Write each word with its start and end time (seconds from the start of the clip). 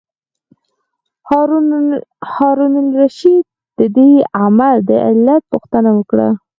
هارون 2.45 2.73
الرشید 2.87 3.43
د 3.79 3.81
دې 3.97 4.11
عمل 4.41 4.75
د 4.89 4.91
علت 5.07 5.41
پوښتنه 5.51 5.89
وکړه. 5.97 6.27